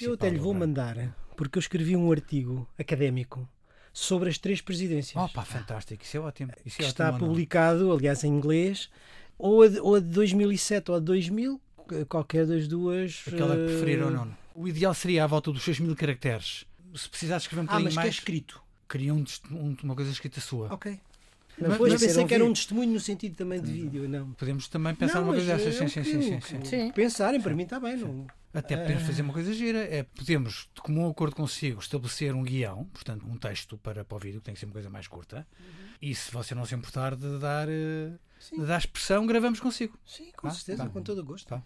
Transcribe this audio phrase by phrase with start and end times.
[0.00, 0.96] Eu até lhe vou mandar,
[1.36, 3.48] porque eu escrevi um artigo académico
[3.92, 5.22] sobre as três presidências.
[5.22, 6.52] Opa, fantástico, isso é ótimo.
[6.64, 8.88] Isso que é está ótimo, publicado, aliás, em inglês,
[9.38, 11.60] ou a, de, ou a de 2007 ou a de 2000,
[12.08, 13.22] qualquer das duas.
[13.26, 14.36] Aquela que preferir ou eh, não.
[14.54, 16.64] O ideal seria à volta dos 6 mil caracteres.
[16.94, 18.62] Se precisares escrever um Ah, bocadinho mas que é escrito.
[18.88, 20.72] queria um um- uma coisa escrita sua.
[20.72, 20.92] Ok.
[20.92, 21.00] Mas-
[21.68, 24.32] Mas, depois mas pensei que era um testemunho no sentido também de vídeo, não.
[24.32, 25.74] Podemos também pensar não, mas coisa dessas.
[25.74, 26.92] é Sim, sim, que- sim, sim, que- sim.
[26.92, 27.96] Pensarem, para mim está bem.
[27.98, 28.26] Não.
[28.54, 32.84] Até podemos fazer uma coisa gira, é podemos, de comum acordo consigo, estabelecer um guião,
[32.92, 35.46] portanto, um texto para, para o vídeo, que tem que ser uma coisa mais curta,
[36.00, 38.60] e se você não se importar de dar, eh, Sim.
[38.60, 39.98] de dar expressão, gravamos consigo.
[40.04, 40.90] Sim, com Ah, certeza, tá.
[40.90, 41.48] com todo o gosto.
[41.48, 41.62] Tá.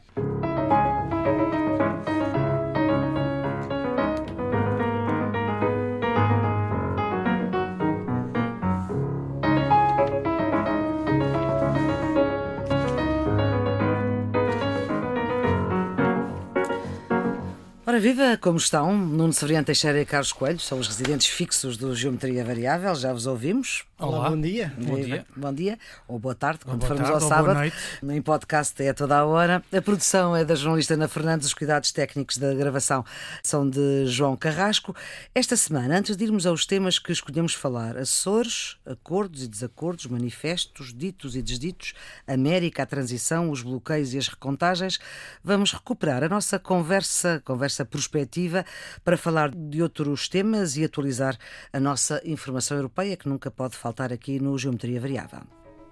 [17.97, 18.95] Ora viva, como estão?
[18.95, 23.27] Nuno Severiano Teixeira e Carlos Coelho são os residentes fixos do Geometria Variável, já vos
[23.27, 23.87] ouvimos.
[23.99, 24.75] Olá, bom dia.
[24.77, 25.27] Bom dia.
[25.35, 27.55] Bom dia, ou boa tarde, quando boa formos tarde, ao sábado.
[27.55, 27.77] noite.
[28.03, 29.65] Em podcast é a toda a hora.
[29.75, 33.03] A produção é da jornalista Ana Fernandes, os cuidados técnicos da gravação
[33.43, 34.95] são de João Carrasco.
[35.35, 40.93] Esta semana, antes de irmos aos temas que escolhemos falar, Açores, acordos e desacordos, manifestos,
[40.93, 41.95] ditos e desditos,
[42.27, 45.01] América, a transição, os bloqueios e as recontagens,
[45.43, 48.63] vamos recuperar a nossa conversa, conversa prospectiva,
[49.03, 51.39] para falar de outros temas e atualizar
[51.73, 55.41] a nossa informação europeia, que nunca pode faltar aqui no Geometria Variável.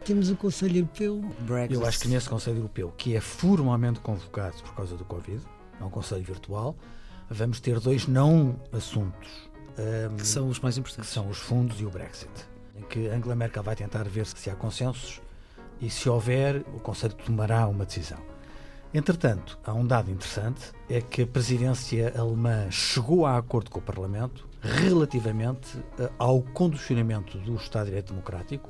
[0.04, 1.20] Temos o Conselho Europeu.
[1.40, 1.74] Brexit.
[1.74, 5.40] Eu acho que nesse Conselho Europeu, que é formalmente convocado por causa do Covid,
[5.80, 6.76] é um Conselho virtual,
[7.30, 11.10] vamos ter dois não assuntos, ahm, que são os mais que importantes.
[11.10, 12.30] são os fundos e o Brexit,
[12.76, 15.22] em que Angela Merkel vai tentar ver se há consensos
[15.80, 18.18] e se houver, o Conselho tomará uma decisão.
[18.92, 23.82] Entretanto, há um dado interessante, é que a presidência alemã chegou a acordo com o
[23.82, 28.68] Parlamento relativamente eh, ao condicionamento do Estado de Direito Democrático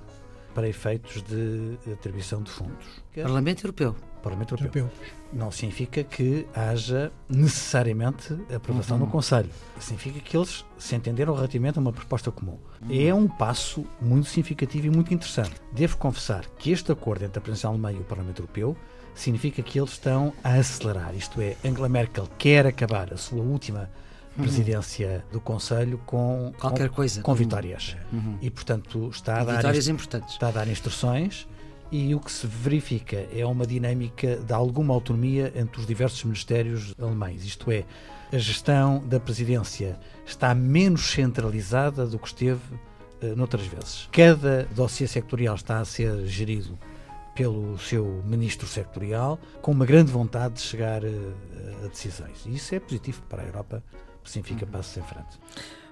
[0.55, 3.03] para efeitos de atribuição de fundos.
[3.15, 3.97] Parlamento Europeu.
[4.22, 4.91] Parlamento Europeu.
[5.33, 9.50] Não significa que haja necessariamente aprovação no Conselho.
[9.78, 12.56] Significa que eles se entenderam relativamente a uma proposta comum.
[12.88, 15.60] É um passo muito significativo e muito interessante.
[15.72, 18.77] Devo confessar que este acordo entre a presidência alemã e o Parlamento Europeu
[19.15, 21.15] significa que eles estão a acelerar.
[21.15, 23.91] Isto é, Angela Merkel quer acabar a sua última
[24.37, 27.22] presidência do Conselho com, Qualquer com, coisa.
[27.22, 27.37] com Uhum.
[27.37, 27.97] vitórias.
[28.41, 30.33] E, portanto, está a dar Vitórias importantes.
[30.34, 31.47] está a dar instruções
[31.93, 36.95] e o que se verifica é uma dinâmica de alguma autonomia entre os diversos ministérios
[37.00, 37.45] alemães.
[37.45, 37.84] Isto é,
[38.33, 42.61] a gestão da presidência está menos centralizada do que esteve
[43.21, 44.09] eh, noutras vezes.
[44.11, 46.77] Cada dossiê sectorial está a ser gerido
[47.34, 51.11] pelo seu ministro sectorial com uma grande vontade de chegar eh,
[51.84, 52.45] a decisões.
[52.47, 53.83] E isso é positivo para a Europa,
[54.30, 55.38] significa passos em frente.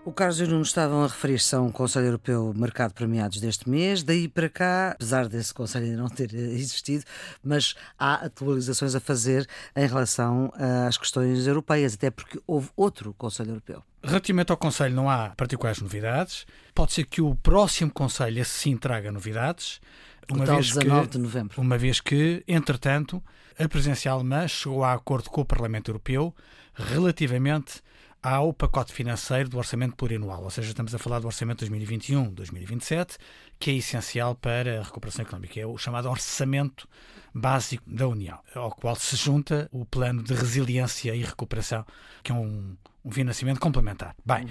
[0.05, 3.39] O Carlos e o Nuno estavam a referir-se a um Conselho Europeu marcado para meados
[3.41, 4.03] deste mês.
[4.03, 7.05] Daí para cá, apesar desse Conselho ainda não ter existido,
[7.43, 10.53] mas há atualizações a fazer em relação
[10.89, 13.81] às questões europeias, até porque houve outro Conselho Europeu.
[14.03, 16.47] Relativamente ao Conselho, não há particulares novidades.
[16.75, 19.81] Pode ser que o próximo Conselho, esse sim, traga novidades.
[20.29, 21.61] O tal 19 de novembro.
[21.61, 23.23] uma vez que, entretanto,
[23.57, 26.35] a presidência alemã chegou a acordo com o Parlamento Europeu
[26.75, 27.83] relativamente
[28.23, 33.17] ao pacote financeiro do orçamento plurianual, ou seja, estamos a falar do orçamento 2021-2027,
[33.59, 36.89] que é essencial para a recuperação económica, é o chamado orçamento
[37.35, 41.85] básico da União, ao qual se junta o plano de resiliência e recuperação,
[42.23, 44.15] que é um, um financiamento complementar.
[44.25, 44.47] Bem,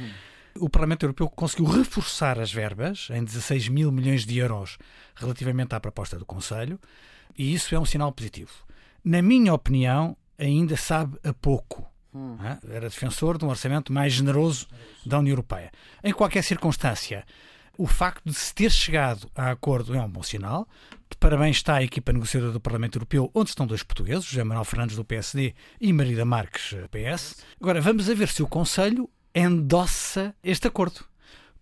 [0.57, 4.77] o Parlamento Europeu conseguiu reforçar as verbas em 16 mil milhões de euros
[5.15, 6.77] relativamente à proposta do Conselho,
[7.37, 8.51] e isso é um sinal positivo.
[9.03, 11.90] Na minha opinião, ainda sabe a pouco.
[12.43, 12.75] É?
[12.75, 14.67] Era defensor de um orçamento mais generoso
[15.05, 15.71] da União Europeia.
[16.03, 17.25] Em qualquer circunstância,
[17.77, 20.67] o facto de se ter chegado a acordo é um bom sinal.
[21.09, 24.65] De parabéns está a equipa negociadora do Parlamento Europeu, onde estão dois portugueses, José Manuel
[24.65, 27.37] Fernandes do PSD e Marida Marques, eh, PS.
[27.59, 31.05] Agora, vamos a ver se o Conselho endossa este acordo.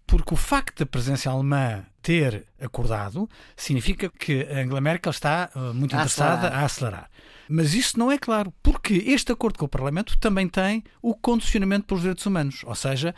[0.06, 5.60] Porque o facto da presença alemã ter acordado significa que a Angela Merkel está eh,
[5.74, 6.60] muito A interessada acelerar.
[6.60, 7.10] a acelerar.
[7.52, 11.88] Mas isso não é claro, porque este acordo com o Parlamento também tem o condicionamento
[11.88, 13.16] pelos direitos humanos, ou seja,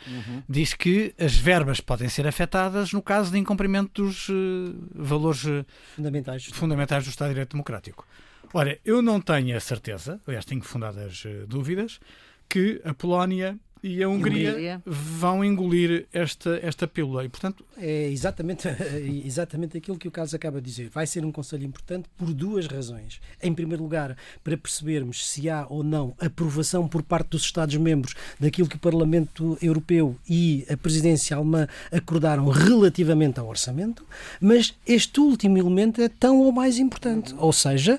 [0.48, 4.32] diz que as verbas podem ser afetadas no caso de incumprimento dos eh,
[4.94, 6.46] valores eh, Fundamentais.
[6.46, 8.06] fundamentais do Estado de Direito Democrático.
[8.54, 12.00] Ora, eu não tenho a certeza, aliás, tenho fundadas eh, dúvidas,
[12.48, 17.24] que a Polónia e a Hungria, Hungria, vão engolir esta, esta pílula.
[17.24, 17.64] E, portanto...
[17.76, 18.68] É exatamente,
[19.24, 20.88] exatamente aquilo que o caso acaba de dizer.
[20.88, 23.20] Vai ser um Conselho importante por duas razões.
[23.42, 28.68] Em primeiro lugar, para percebermos se há ou não aprovação por parte dos Estados-membros daquilo
[28.68, 34.06] que o Parlamento Europeu e a presidência alemã acordaram relativamente ao orçamento,
[34.40, 37.34] mas este último elemento é tão ou mais importante.
[37.36, 37.98] Ou seja,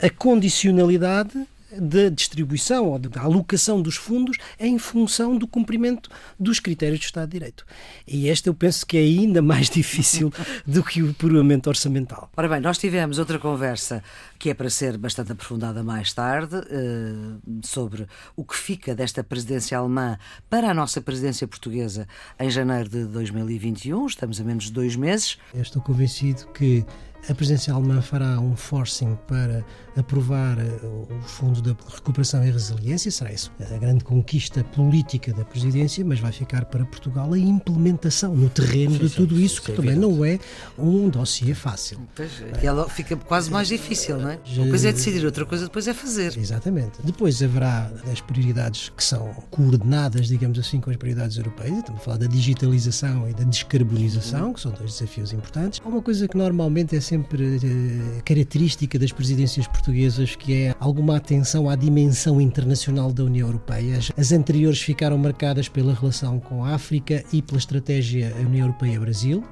[0.00, 7.00] a condicionalidade da distribuição ou da alocação dos fundos em função do cumprimento dos critérios
[7.00, 7.66] do Estado de Direito.
[8.06, 10.32] E este eu penso que é ainda mais difícil
[10.66, 12.30] do que o puramente orçamental.
[12.36, 14.02] Ora bem, nós tivemos outra conversa
[14.38, 18.06] que é para ser bastante aprofundada mais tarde eh, sobre
[18.36, 20.18] o que fica desta presidência alemã
[20.48, 22.06] para a nossa presidência portuguesa
[22.38, 24.06] em janeiro de 2021.
[24.06, 25.38] Estamos a menos de dois meses.
[25.54, 26.84] Eu estou convencido que
[27.28, 29.64] a presidência alemã fará um forcing para
[29.96, 35.44] aprovar eh, o Fundo de Recuperação e Resiliência, será isso a grande conquista política da
[35.44, 39.62] presidência, mas vai ficar para Portugal a implementação no terreno sim, de tudo sim, isso,
[39.62, 40.38] que também não é
[40.78, 42.00] um dossiê fácil.
[42.14, 42.30] Pois,
[42.62, 44.38] e ela fica quase mais difícil, não é?
[44.56, 46.36] Uma coisa é decidir, outra coisa depois é fazer.
[46.38, 47.02] Exatamente.
[47.02, 51.78] Depois haverá as prioridades que são coordenadas, digamos assim, com as prioridades europeias.
[51.78, 55.80] Estamos a falar da digitalização e da descarbonização, que são dois desafios importantes.
[55.84, 61.16] Há uma coisa que normalmente é sempre uh, característica das presidências portuguesas, que é alguma
[61.16, 63.98] atenção à dimensão internacional da União Europeia.
[64.16, 69.42] As anteriores ficaram marcadas pela relação com a África e pela estratégia União Europeia-Brasil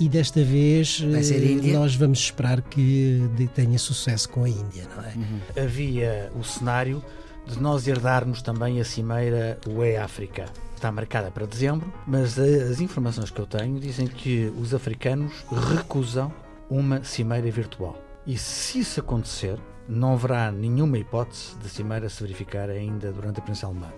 [0.00, 3.22] e desta vez eh, nós vamos esperar que
[3.54, 5.12] tenha sucesso com a Índia, não é?
[5.14, 5.64] Uhum.
[5.64, 7.04] Havia o cenário
[7.46, 10.46] de nós herdarmos também a cimeira UE-África.
[10.74, 15.32] Está marcada para dezembro, mas as informações que eu tenho dizem que os africanos
[15.70, 16.32] recusam
[16.70, 17.96] uma cimeira virtual.
[18.26, 19.58] E se isso acontecer,
[19.88, 23.88] não haverá nenhuma hipótese de cimeira se verificar ainda durante a presença alemã.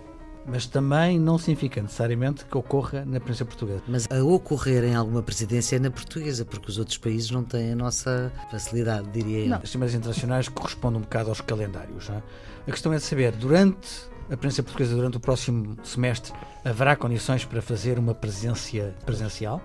[0.45, 3.83] Mas também não significa necessariamente que ocorra na presidência portuguesa.
[3.85, 7.73] Mas a ocorrer em alguma presidência é na portuguesa, porque os outros países não têm
[7.73, 9.49] a nossa facilidade, diria eu.
[9.49, 12.09] Não, as cimeiras internacionais correspondem um bocado aos calendários.
[12.09, 12.23] É?
[12.65, 16.33] A questão é de saber, durante a presidência portuguesa, durante o próximo semestre,
[16.63, 19.61] haverá condições para fazer uma presença presencial?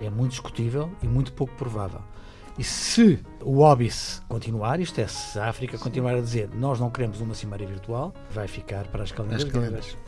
[0.00, 2.00] É muito discutível e muito pouco provável.
[2.58, 6.90] E se o óbice continuar, isto é, se a África continuar a dizer nós não
[6.90, 9.44] queremos uma cimeira virtual, vai ficar para as calendas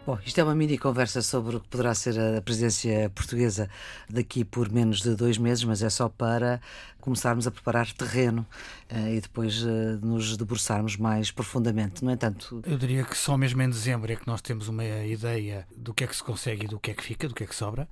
[0.07, 3.71] Bom, isto é uma mini conversa sobre o que poderá ser a presidência portuguesa
[4.11, 6.61] daqui por menos de dois meses, mas é só para
[7.01, 8.47] começarmos a preparar terreno
[8.93, 12.05] uh, e depois uh, nos debruçarmos mais profundamente.
[12.05, 12.63] No entanto.
[12.67, 16.05] Eu diria que só mesmo em dezembro é que nós temos uma ideia do que
[16.05, 17.89] é que se consegue e do que é que fica, do que é que sobra.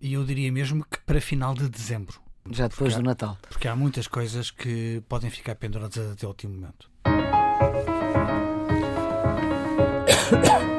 [0.00, 2.27] E eu diria mesmo que para final de dezembro.
[2.50, 3.38] Já depois do Natal.
[3.48, 6.88] porque há muitas coisas que podem ficar penduradas até o último momento.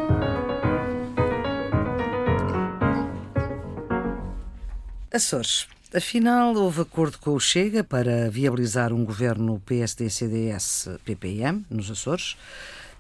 [5.12, 5.68] Açores.
[5.94, 12.38] Afinal, houve acordo com o Chega para viabilizar um governo PSD-CDS-PPM nos Açores.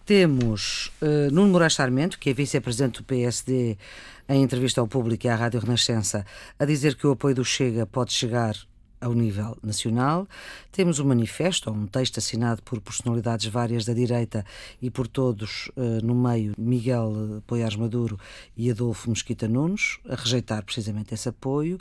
[0.09, 3.77] Temos uh, Nuno Moraes Sarmento, que é vice-presidente do PSD,
[4.27, 6.25] em entrevista ao público e à Rádio Renascença,
[6.57, 8.55] a dizer que o apoio do Chega pode chegar
[8.99, 10.27] ao nível nacional.
[10.71, 14.43] Temos um manifesto, um texto assinado por personalidades várias da direita
[14.81, 18.19] e por todos uh, no meio, Miguel Poiares Maduro
[18.57, 21.77] e Adolfo Mesquita Nunes, a rejeitar precisamente esse apoio.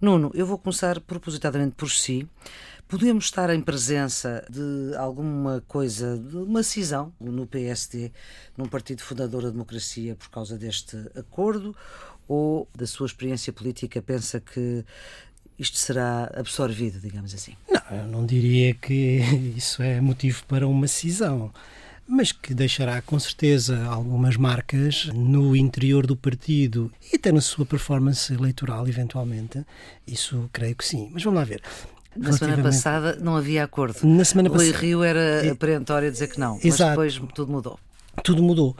[0.00, 2.28] Nuno, eu vou começar propositadamente por si.
[2.92, 8.12] Podemos estar em presença de alguma coisa, de uma cisão no PSD,
[8.54, 11.74] num partido fundador da democracia, por causa deste acordo?
[12.28, 14.84] Ou, da sua experiência política, pensa que
[15.58, 17.56] isto será absorvido, digamos assim?
[17.66, 19.20] Não, eu não diria que
[19.56, 21.50] isso é motivo para uma cisão
[22.06, 27.64] mas que deixará com certeza algumas marcas no interior do partido e até na sua
[27.64, 29.64] performance eleitoral, eventualmente.
[30.06, 31.08] Isso creio que sim.
[31.10, 31.62] Mas vamos lá ver.
[32.16, 33.96] Na semana passada não havia acordo.
[34.04, 34.78] Na semana Rui passada...
[34.78, 36.98] Rio era perentório a dizer que não, Exato.
[36.98, 37.78] mas depois tudo mudou.
[38.22, 38.76] Tudo mudou.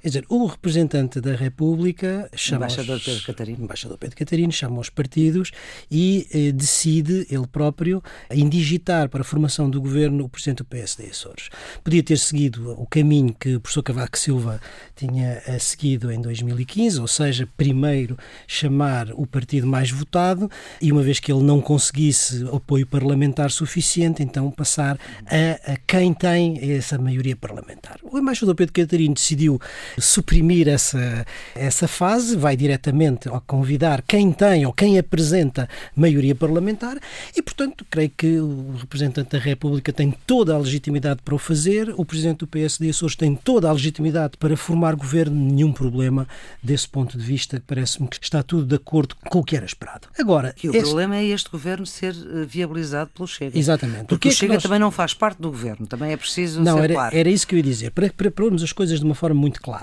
[0.00, 3.64] Quer dizer, o representante da República chama embaixador os, Pedro Catarino.
[3.64, 5.50] embaixador Pedro Catarino chama os partidos
[5.90, 8.00] e eh, decide ele próprio
[8.32, 11.48] indigitar para a formação do governo o presidente do PSD Açores.
[11.82, 14.60] Podia ter seguido o caminho que o professor Cavaco Silva
[14.94, 20.48] tinha eh, seguido em 2015, ou seja, primeiro chamar o partido mais votado
[20.80, 26.14] e uma vez que ele não conseguisse apoio parlamentar suficiente, então passar a, a quem
[26.14, 27.98] tem essa maioria parlamentar.
[28.04, 29.60] O embaixador Pedro Catarino decidiu
[29.98, 36.98] suprimir essa, essa fase, vai diretamente ao convidar quem tem ou quem apresenta maioria parlamentar
[37.36, 41.92] e, portanto, creio que o representante da República tem toda a legitimidade para o fazer,
[41.96, 46.26] o presidente do PSD Açores tem toda a legitimidade para formar governo, nenhum problema
[46.62, 50.08] desse ponto de vista, parece-me que está tudo de acordo com o que era esperado.
[50.18, 50.82] Agora, e o este...
[50.82, 53.58] problema é este governo ser eh, viabilizado pelo Chega.
[53.58, 54.04] Exatamente.
[54.04, 54.62] Porque o, o Chega nós...
[54.62, 57.16] também não faz parte do governo, também é preciso não, ser era, claro.
[57.16, 57.90] era isso que eu ia dizer.
[57.90, 59.77] Para, para pormos as coisas de uma forma muito clara,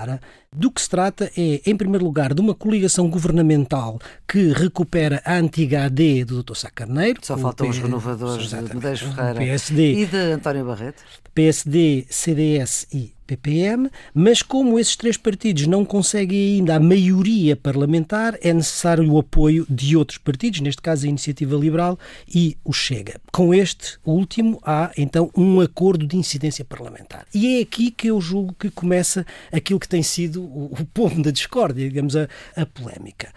[0.51, 5.35] do que se trata é, em primeiro lugar, de uma coligação governamental que recupera a
[5.35, 6.55] antiga AD do Dr.
[6.55, 7.19] Sá Carneiro.
[7.23, 11.03] Só faltam os renovadores de Medeiros Ferreira PSD, e de António Barreto.
[11.33, 18.37] PSD, CDS e PPM, mas como esses três partidos não conseguem ainda a maioria parlamentar,
[18.41, 21.97] é necessário o apoio de outros partidos, neste caso a Iniciativa Liberal
[22.33, 23.19] e o Chega.
[23.31, 27.25] Com este último, há então um acordo de incidência parlamentar.
[27.33, 31.21] E é aqui que eu julgo que começa aquilo que tem sido o, o pomo
[31.21, 33.31] da discórdia, digamos, a, a polémica.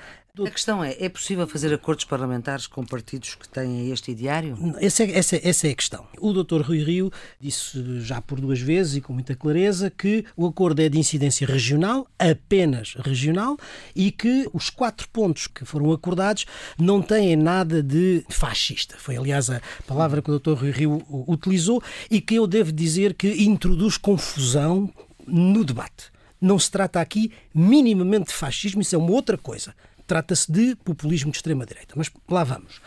[0.47, 4.57] A questão é, é possível fazer acordos parlamentares com partidos que têm este ideário?
[4.81, 6.07] Essa é, essa, essa é a questão.
[6.19, 6.63] O Dr.
[6.63, 10.89] Rui Rio disse já por duas vezes e com muita clareza que o acordo é
[10.89, 13.57] de incidência regional, apenas regional,
[13.95, 16.47] e que os quatro pontos que foram acordados
[16.79, 18.97] não têm nada de fascista.
[18.99, 20.53] Foi, aliás, a palavra que o Dr.
[20.53, 24.93] Rui Rio utilizou e que eu devo dizer que introduz confusão
[25.27, 26.11] no debate.
[26.41, 29.75] Não se trata aqui minimamente de fascismo, isso é uma outra coisa.
[30.09, 31.95] Trata-se de populismo de extrema-direita.
[31.95, 32.81] Mas lá vamos.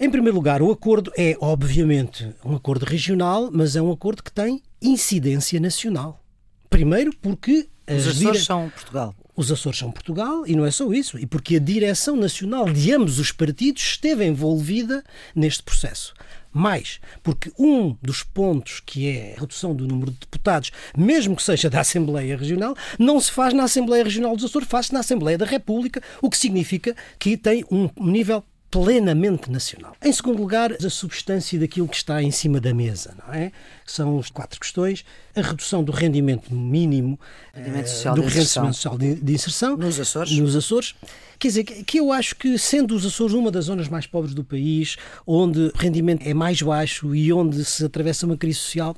[0.00, 4.32] Em primeiro lugar, o acordo é, obviamente, um acordo regional, mas é um acordo que
[4.32, 6.20] tem incidência nacional.
[6.68, 7.68] Primeiro, porque.
[7.88, 9.14] Os Açores são Portugal.
[9.34, 12.92] Os Açores são Portugal e não é só isso, e porque a direção nacional de
[12.92, 16.12] ambos os partidos esteve envolvida neste processo.
[16.58, 21.42] Mais, porque um dos pontos que é a redução do número de deputados, mesmo que
[21.44, 25.38] seja da Assembleia Regional, não se faz na Assembleia Regional dos Açores, faz-se na Assembleia
[25.38, 29.94] da República, o que significa que tem um nível plenamente nacional.
[30.02, 33.50] Em segundo lugar, a substância daquilo que está em cima da mesa, não é?
[33.86, 37.18] São as quatro questões: a redução do rendimento mínimo,
[37.54, 40.32] rendimento eh, social do de rendimento social de, de, inserção nos Açores.
[40.32, 40.94] Nos Açores.
[41.38, 44.42] Quer dizer, que eu acho que, sendo os Açores uma das zonas mais pobres do
[44.42, 48.96] país, onde o rendimento é mais baixo e onde se atravessa uma crise social,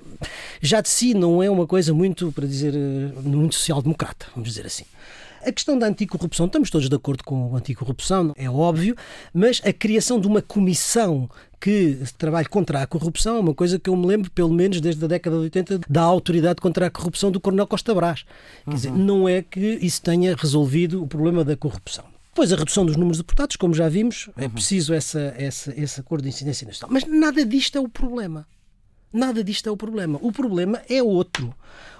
[0.61, 4.65] já de si não é uma coisa muito, para dizer, eh, muito social-democrata, vamos dizer
[4.65, 4.85] assim.
[5.45, 8.95] A questão da anticorrupção, estamos todos de acordo com a anticorrupção, é óbvio,
[9.33, 13.89] mas a criação de uma comissão que trabalhe contra a corrupção é uma coisa que
[13.89, 17.31] eu me lembro, pelo menos desde a década de 80, da autoridade contra a corrupção
[17.31, 18.25] do Coronel Costa Brás.
[18.65, 18.99] Quer dizer, uhum.
[18.99, 22.05] não é que isso tenha resolvido o problema da corrupção.
[22.29, 24.47] Depois, a redução dos números de deputados, como já vimos, é uhum.
[24.47, 26.93] é preciso essa, essa, esse acordo de incidência nacional.
[26.93, 28.47] Mas nada disto é o problema.
[29.13, 30.19] Nada disto é o problema.
[30.23, 31.53] O problema é outro.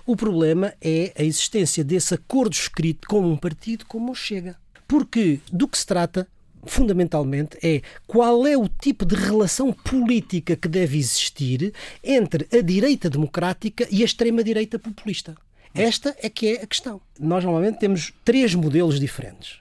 [0.07, 4.57] O problema é a existência desse acordo escrito com um partido como o Chega.
[4.89, 6.27] Porque do que se trata,
[6.65, 13.09] fundamentalmente, é qual é o tipo de relação política que deve existir entre a direita
[13.09, 15.35] democrática e a extrema-direita populista.
[15.75, 17.01] Esta é que é a questão.
[17.19, 19.60] Nós normalmente temos três modelos diferentes.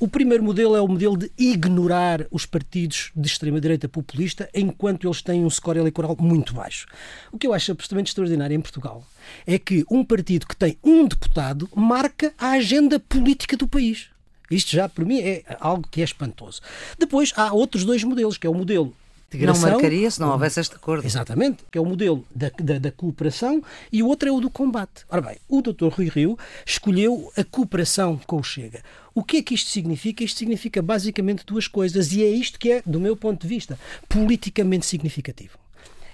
[0.00, 5.22] O primeiro modelo é o modelo de ignorar os partidos de extrema-direita populista enquanto eles
[5.22, 6.86] têm um score eleitoral muito baixo.
[7.32, 9.04] O que eu acho absolutamente extraordinário em Portugal
[9.44, 14.06] é que um partido que tem um deputado marca a agenda política do país.
[14.48, 16.60] Isto já, para mim, é algo que é espantoso.
[16.96, 18.94] Depois há outros dois modelos, que é o modelo
[19.28, 19.62] integração.
[19.62, 21.06] Não marcaria se não houvesse este acordo.
[21.06, 24.50] Exatamente, que é o modelo da, da, da, cooperação e o outro é o do
[24.50, 25.04] combate.
[25.08, 25.88] Ora bem, o Dr.
[25.88, 28.82] Rui Rio escolheu a cooperação com o Chega.
[29.14, 30.24] O que é que isto significa?
[30.24, 33.78] Isto significa basicamente duas coisas e é isto que é, do meu ponto de vista,
[34.08, 35.58] politicamente significativo.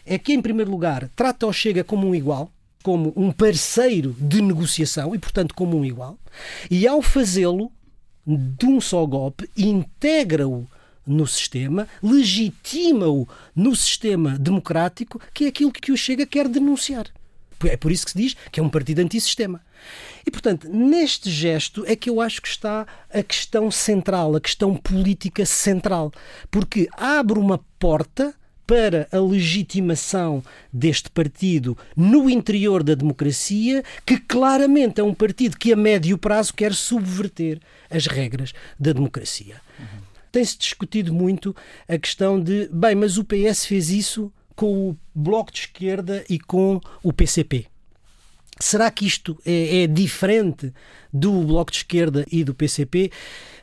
[0.04, 2.50] É que, em primeiro lugar, trata o Chega como um igual,
[2.83, 6.18] como um parceiro de negociação e, portanto, como um igual,
[6.71, 7.71] e ao fazê-lo,
[8.26, 10.66] de um só golpe, integra-o
[11.07, 17.07] no sistema, legitima-o no sistema democrático, que é aquilo que o Chega quer denunciar.
[17.65, 19.61] É por isso que se diz que é um partido antissistema.
[20.27, 24.75] E, portanto, neste gesto é que eu acho que está a questão central, a questão
[24.75, 26.13] política central,
[26.51, 28.35] porque abre uma porta
[28.67, 30.43] para a legitimação
[30.73, 36.55] deste partido no interior da democracia, que claramente é um partido que a médio prazo
[36.55, 39.61] quer subverter as regras da democracia.
[39.79, 41.55] Uhum tem-se discutido muito
[41.88, 46.41] a questão de, bem, mas o PS fez isso com o Bloco de Esquerda e
[46.41, 47.67] com o PCP.
[48.59, 50.73] Será que isto é, é diferente
[51.12, 53.12] do Bloco de Esquerda e do PCP?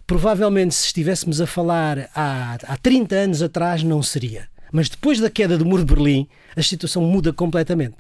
[0.08, 4.48] Provavelmente, se estivéssemos a falar há, há 30 anos atrás, não seria.
[4.72, 6.26] Mas depois da queda do Muro de Berlim,
[6.56, 7.98] a situação muda completamente.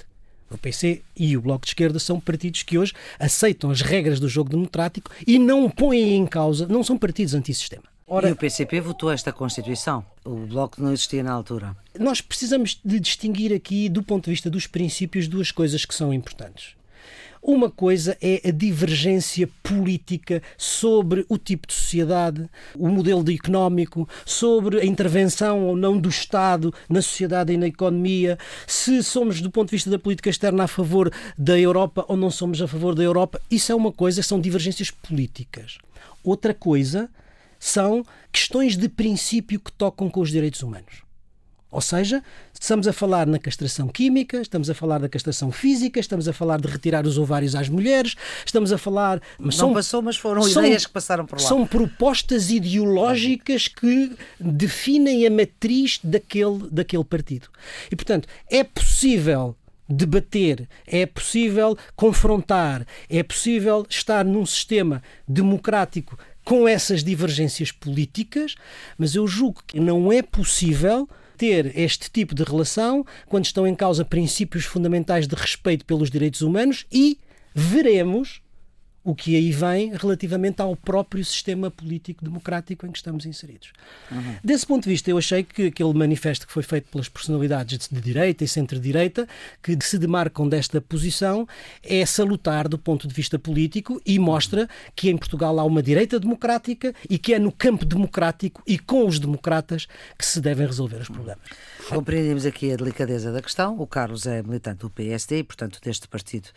[0.49, 4.29] O PC e o Bloco de Esquerda são partidos que hoje aceitam as regras do
[4.29, 7.91] jogo democrático e não põem em causa, não são partidos antissistema.
[8.13, 10.05] Ora, e o PCP votou esta Constituição.
[10.25, 11.73] O Bloco não existia na altura.
[11.97, 16.13] Nós precisamos de distinguir aqui, do ponto de vista dos princípios, duas coisas que são
[16.13, 16.75] importantes.
[17.41, 24.09] Uma coisa é a divergência política sobre o tipo de sociedade, o modelo de económico,
[24.25, 28.37] sobre a intervenção ou não do Estado na sociedade e na economia,
[28.67, 32.29] se somos, do ponto de vista da política externa, a favor da Europa ou não
[32.29, 33.39] somos a favor da Europa.
[33.49, 35.77] Isso é uma coisa, são divergências políticas.
[36.25, 37.09] Outra coisa
[37.61, 41.03] são questões de princípio que tocam com os direitos humanos.
[41.69, 42.21] Ou seja,
[42.59, 46.59] estamos a falar na castração química, estamos a falar da castração física, estamos a falar
[46.59, 49.21] de retirar os ovários às mulheres, estamos a falar.
[49.37, 51.47] Mas não passou, mas foram são, ideias que passaram por lá.
[51.47, 57.47] São propostas ideológicas que definem a matriz daquele, daquele partido.
[57.89, 59.55] E, portanto, é possível
[59.87, 66.17] debater, é possível confrontar, é possível estar num sistema democrático
[66.51, 68.55] com essas divergências políticas,
[68.97, 73.73] mas eu julgo que não é possível ter este tipo de relação quando estão em
[73.73, 77.17] causa princípios fundamentais de respeito pelos direitos humanos e
[77.55, 78.41] veremos
[79.03, 83.73] o que aí vem relativamente ao próprio sistema político democrático em que estamos inseridos.
[84.11, 84.35] Uhum.
[84.43, 88.01] Desse ponto de vista, eu achei que aquele manifesto que foi feito pelas personalidades de
[88.01, 89.27] direita e centro-direita,
[89.61, 91.47] que se demarcam desta posição,
[91.83, 96.19] é salutar do ponto de vista político e mostra que em Portugal há uma direita
[96.19, 100.97] democrática e que é no campo democrático e com os democratas que se devem resolver
[100.97, 101.43] os problemas.
[101.89, 103.79] Compreendemos aqui a delicadeza da questão.
[103.79, 106.49] O Carlos é militante do PSD e, portanto, deste partido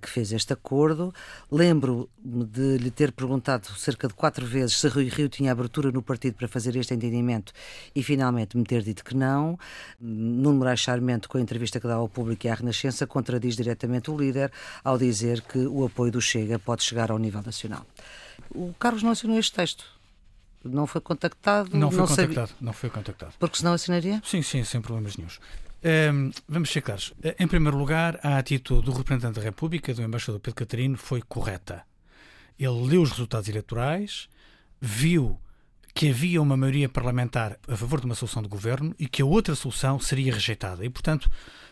[0.00, 1.14] que fez este acordo.
[1.50, 6.02] Lembro-me de lhe ter perguntado cerca de quatro vezes se Rui Rio tinha abertura no
[6.02, 7.52] partido para fazer este entendimento
[7.94, 9.58] e, finalmente, me ter dito que não.
[10.00, 14.10] Nuno Moraes Charmento, com a entrevista que dá ao público e à Renascença, contradiz diretamente
[14.10, 14.50] o líder
[14.82, 17.86] ao dizer que o apoio do Chega pode chegar ao nível nacional.
[18.52, 19.99] O Carlos não assinou este texto
[20.64, 21.76] não foi contactado?
[21.76, 22.56] Não foi não contactado, sabia...
[22.60, 23.32] não foi contactado.
[23.38, 24.20] Porque senão assinaria?
[24.24, 25.38] Sim, sim, sem problemas nenhums.
[25.82, 27.14] Um, ehm, vamos ser claros.
[27.38, 31.84] Em primeiro lugar, a atitude do representante da República, do embaixador Pedro Catarino, foi correta.
[32.58, 34.28] Ele leu os resultados eleitorais,
[34.80, 35.38] viu
[35.94, 39.26] que havia uma maioria parlamentar a favor de uma solução de governo e que a
[39.26, 40.84] outra solução seria rejeitada.
[40.84, 41.30] E, portanto,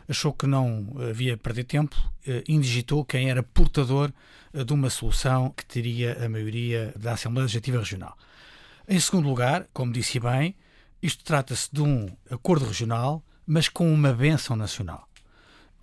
[0.08, 4.10] achou que não havia perder tempo, eh, indigitou quem era portador
[4.52, 8.16] eh, de uma solução que teria a maioria da Assembleia Legislativa Regional.
[8.90, 10.56] Em segundo lugar, como disse bem,
[11.02, 15.06] isto trata-se de um acordo regional, mas com uma benção nacional.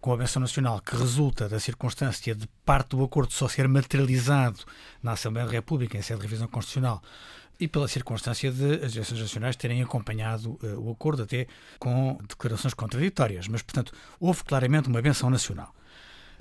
[0.02, 4.62] Com a benção nacional que resulta da circunstância de parte do acordo só ser materializado
[5.04, 7.00] na Assembleia da República, em sede de revisão constitucional,
[7.60, 11.46] e pela circunstância de as eleições nacionais terem acompanhado uh, o acordo até
[11.78, 13.48] com declarações contraditórias.
[13.48, 15.76] Mas, portanto, houve claramente uma benção nacional.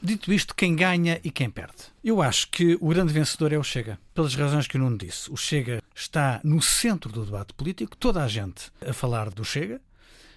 [0.03, 1.85] Dito isto, quem ganha e quem perde?
[2.03, 5.31] Eu acho que o grande vencedor é o Chega, pelas razões que o Nuno disse.
[5.31, 9.81] O Chega está no centro do debate político, toda a gente a falar do Chega.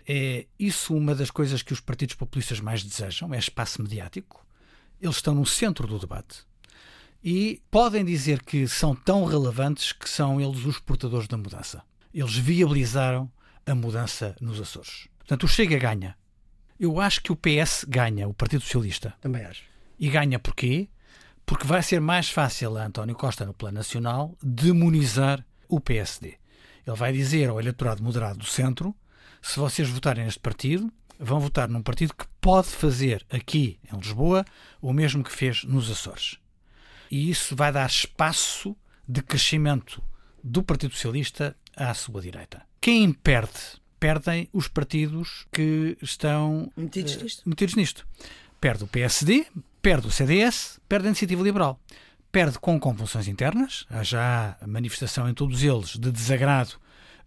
[0.08, 4.46] É isso uma das coisas que os partidos populistas mais desejam, é espaço mediático.
[5.02, 6.46] Eles estão no centro do debate.
[7.22, 11.84] E podem dizer que são tão relevantes que são eles os portadores da mudança.
[12.14, 13.30] Eles viabilizaram
[13.66, 15.10] a mudança nos Açores.
[15.18, 16.16] Portanto, o Chega ganha
[16.80, 19.14] eu acho que o PS ganha, o Partido Socialista.
[19.22, 19.64] Também acho.
[20.00, 20.90] E ganha porquê?
[21.46, 26.38] Porque vai ser mais fácil a António Costa, no plano nacional, demonizar o PSD.
[26.86, 28.96] Ele vai dizer ao eleitorado moderado do centro:
[29.42, 34.46] se vocês votarem neste partido, vão votar num partido que pode fazer aqui em Lisboa
[34.82, 36.38] o mesmo que fez nos Açores.
[37.10, 38.76] E isso vai dar espaço
[39.08, 40.04] de crescimento
[40.44, 42.62] do Partido Socialista à sua direita.
[42.82, 47.50] Quem perde perdem os partidos que estão metidos, uh, nisto.
[47.50, 48.08] metidos nisto.
[48.60, 49.48] Perde o PSD,
[49.82, 51.80] perde o CDS, perde a Iniciativa Liberal.
[52.32, 56.74] Perde com convulsões internas, há já manifestação em todos eles de desagrado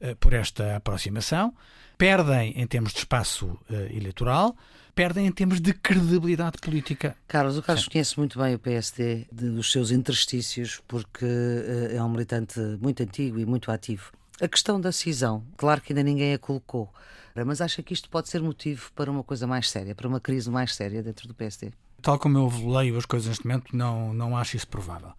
[0.00, 1.54] uh, por esta aproximação.
[1.96, 4.56] Perdem em termos de espaço uh, eleitoral,
[4.94, 7.16] perdem em termos de credibilidade política.
[7.26, 7.90] Carlos, o Carlos Sim.
[7.90, 13.02] conhece muito bem o PSD, de, dos seus interstícios, porque uh, é um militante muito
[13.02, 14.12] antigo e muito ativo.
[14.40, 16.92] A questão da cisão, claro que ainda ninguém a colocou,
[17.46, 20.50] mas acha que isto pode ser motivo para uma coisa mais séria, para uma crise
[20.50, 21.72] mais séria dentro do PSD?
[22.00, 25.12] Tal como eu leio as coisas neste momento, não, não acho isso provável.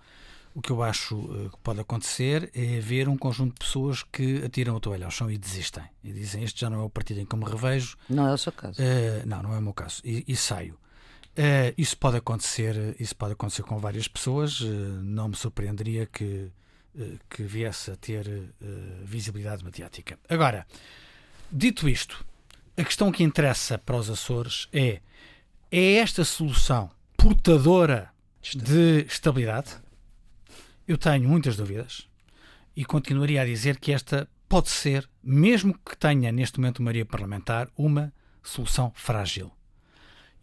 [0.53, 4.43] O que eu acho uh, que pode acontecer é haver um conjunto de pessoas que
[4.43, 5.84] atiram o toalho ao chão e desistem.
[6.03, 7.95] E dizem: Este já não é o partido em que eu me revejo.
[8.10, 8.81] Não é o seu caso.
[8.81, 10.01] Uh, não, não é o meu caso.
[10.03, 10.73] E, e saio.
[11.31, 14.60] Uh, isso pode acontecer, isso pode acontecer com várias pessoas.
[14.60, 16.49] não me surpreenderia que eh,
[17.30, 20.19] que viesse a ter uh, visibilidade mediática.
[20.27, 20.65] Agora,
[21.51, 22.25] dito isto,
[22.77, 25.01] a questão que interessa para os Açores é
[25.71, 29.77] É esta solução portadora de estabilidade?
[30.86, 32.10] Eu tenho muitas dúvidas
[32.75, 37.69] e continuaria a dizer que esta pode ser, mesmo que tenha neste momento maioria parlamentar,
[37.77, 38.12] uma
[38.43, 39.49] solução frágil.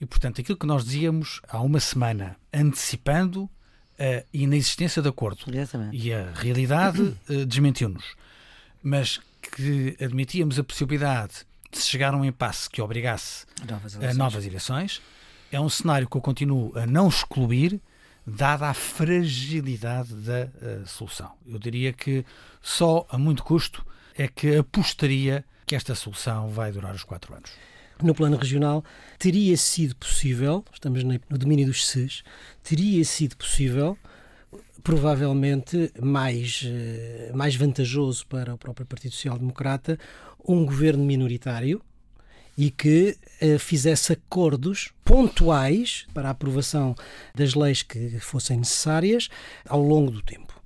[0.00, 3.50] E, portanto, aquilo que nós dizíamos há uma semana, antecipando
[3.98, 5.96] a inexistência de acordo Exatamente.
[5.96, 8.16] e a realidade uh, desmentiu-nos,
[8.82, 14.14] mas que admitíamos a possibilidade de se chegar a um impasse que obrigasse Novas a
[14.14, 15.02] novas eleições,
[15.50, 17.80] é um cenário que eu continuo a não excluir,
[18.26, 21.32] dada a fragilidade da uh, solução.
[21.46, 22.24] Eu diria que
[22.60, 23.84] só a muito custo
[24.14, 27.50] é que apostaria que esta solução vai durar os quatro anos.
[28.02, 28.84] No plano regional,
[29.18, 32.22] teria sido possível, estamos no domínio dos SES,
[32.62, 33.98] teria sido possível,
[34.84, 39.98] provavelmente mais, eh, mais vantajoso para o próprio Partido Social Democrata,
[40.46, 41.82] um governo minoritário
[42.56, 46.94] e que uh, fizesse acordos pontuais para a aprovação
[47.32, 49.28] das leis que fossem necessárias
[49.64, 50.60] ao longo do tempo.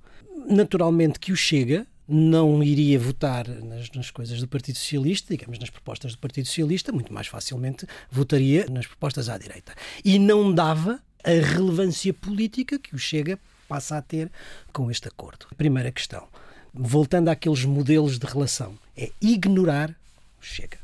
[0.47, 5.69] Naturalmente que o Chega não iria votar nas, nas, coisas do Partido Socialista, digamos, nas
[5.69, 9.73] propostas do Partido Socialista, muito mais facilmente votaria nas propostas à direita.
[10.03, 14.29] E não dava a relevância política que o Chega passa a ter
[14.71, 15.47] com este acordo.
[15.57, 16.27] Primeira questão.
[16.73, 20.82] Voltando àqueles modelos de relação, é ignorar o Chega.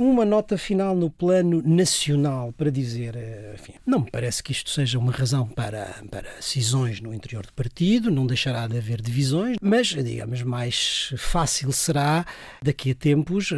[0.00, 4.70] Uma nota final no plano nacional para dizer, eh, enfim, não me parece que isto
[4.70, 9.56] seja uma razão para, para cisões no interior do partido, não deixará de haver divisões,
[9.60, 12.24] mas, digamos, mais fácil será
[12.62, 13.56] daqui a tempos eh,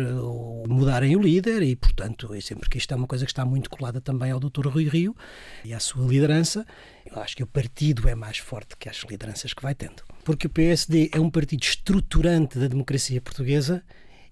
[0.66, 4.00] mudarem o líder e, portanto, sempre que isto é uma coisa que está muito colada
[4.00, 4.66] também ao Dr.
[4.68, 5.14] Rui Rio
[5.62, 6.64] e à sua liderança.
[7.04, 10.02] Eu acho que o partido é mais forte que as lideranças que vai tendo.
[10.24, 13.84] Porque o PSD é um partido estruturante da democracia portuguesa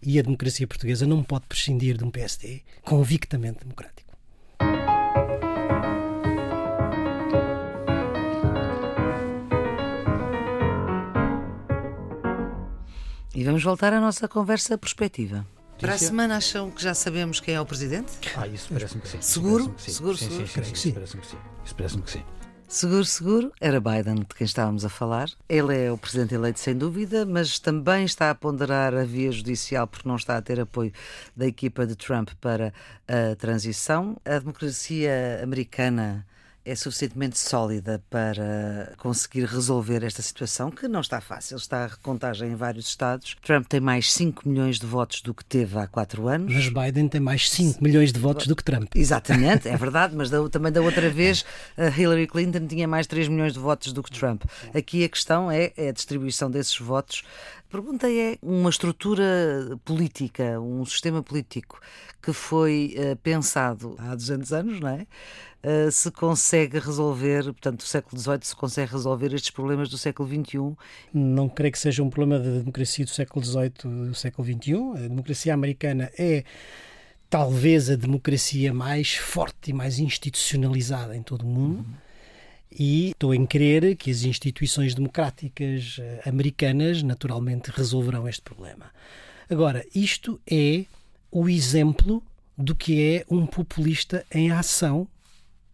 [0.02, 4.08] e a democracia portuguesa não pode prescindir de um PSD convictamente democrático.
[13.34, 15.46] E vamos voltar à nossa conversa perspectiva.
[15.78, 18.11] Para a semana acham que já sabemos quem é o presidente?
[18.37, 19.18] Ah, isso parece-me que sim.
[19.20, 19.72] Seguro?
[19.78, 19.92] Sim.
[19.92, 20.46] Seguro, sim, seguro?
[20.48, 20.88] Sim, Sim.
[20.88, 21.38] Isso parece-me que sim.
[21.64, 22.24] Isso parece-me que sim.
[22.70, 25.31] Seguro, seguro, era Biden de quem estávamos a falar.
[25.48, 29.87] Ele é o presidente eleito sem dúvida, mas também está a ponderar a via judicial
[29.87, 30.92] porque não está a ter apoio
[31.35, 32.74] da equipa de Trump para
[33.09, 34.18] a transição.
[34.22, 36.26] A democracia americana
[36.70, 41.57] é suficientemente sólida para conseguir resolver esta situação, que não está fácil.
[41.57, 43.37] Está a recontagem em vários estados.
[43.42, 46.52] Trump tem mais 5 milhões de votos do que teve há 4 anos.
[46.52, 48.94] Mas Biden tem mais 5 milhões de votos do que Trump.
[48.94, 51.44] Exatamente, é verdade, mas da- também da outra vez
[51.96, 54.42] Hillary Clinton tinha mais 3 milhões de votos do que Trump.
[54.74, 57.22] Aqui a questão é, é a distribuição desses votos.
[57.68, 61.78] A pergunta é uma estrutura política, um sistema político
[62.22, 65.07] que foi eh, pensado há 200 anos, não é?
[65.62, 70.26] Eh, se consegue resolver, portanto, do século XVIII, se consegue resolver estes problemas do século
[70.26, 70.74] XXI.
[71.12, 73.70] Não creio que seja um problema da democracia do século XVIII
[74.09, 75.04] do século XXI.
[75.04, 76.44] A democracia americana é
[77.28, 81.85] talvez a democracia mais forte e mais institucionalizada em todo o mundo.
[82.70, 88.90] E estou em crer que as instituições democráticas eh, americanas naturalmente resolverão este problema.
[89.48, 90.85] Agora, isto é
[91.31, 92.22] o exemplo
[92.57, 95.09] do que é um populista em ação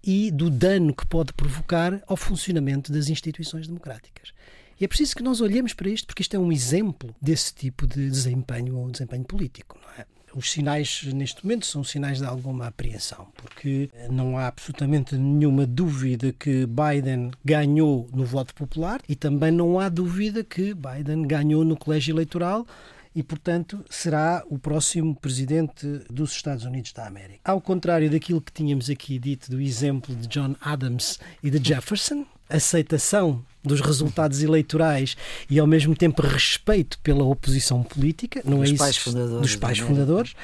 [0.02, 4.32] e do dano que pode provocar ao funcionamento das instituições democráticas.
[4.78, 7.86] E é preciso que nós olhemos para isto, porque isto é um exemplo desse tipo
[7.86, 10.06] de desempenho ou desempenho político, não é?
[10.34, 16.32] Os sinais neste momento são sinais de alguma apreensão, porque não há absolutamente nenhuma dúvida
[16.32, 21.76] que Biden ganhou no voto popular e também não há dúvida que Biden ganhou no
[21.76, 22.66] colégio eleitoral
[23.14, 27.40] e, portanto, será o próximo presidente dos Estados Unidos da América.
[27.44, 32.26] Ao contrário daquilo que tínhamos aqui dito do exemplo de John Adams e de Jefferson,
[32.48, 35.16] aceitação dos resultados eleitorais
[35.48, 38.78] e ao mesmo tempo respeito pela oposição política, não Dos é isso?
[38.78, 40.34] pais fundadores dos pais fundadores,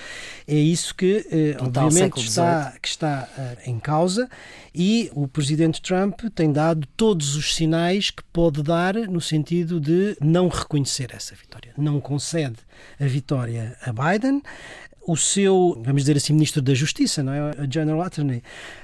[0.47, 4.29] é isso que eh, obviamente está, que está eh, em causa
[4.75, 10.17] e o presidente Trump tem dado todos os sinais que pode dar no sentido de
[10.21, 12.57] não reconhecer essa vitória, não concede
[12.99, 14.43] a vitória a Biden.
[15.07, 17.51] O seu, vamos dizer assim, ministro da Justiça, não é?
[17.59, 18.43] A General Attorney,